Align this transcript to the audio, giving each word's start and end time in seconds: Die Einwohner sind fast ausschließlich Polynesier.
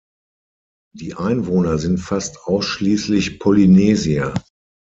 Die 0.95 1.13
Einwohner 1.13 1.77
sind 1.77 1.99
fast 1.99 2.45
ausschließlich 2.45 3.37
Polynesier. 3.37 4.33